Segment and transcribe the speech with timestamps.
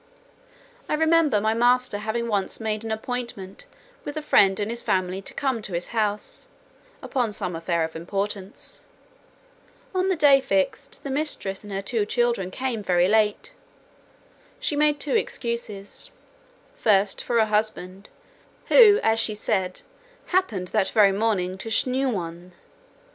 [0.89, 3.67] I remember my master having once made an appointment
[4.03, 6.47] with a friend and his family to come to his house,
[7.03, 8.83] upon some affair of importance:
[9.93, 13.53] on the day fixed, the mistress and her two children came very late;
[14.59, 16.09] she made two excuses,
[16.75, 18.09] first for her husband,
[18.69, 19.83] who, as she said,
[20.33, 22.53] happened that very morning to shnuwnh.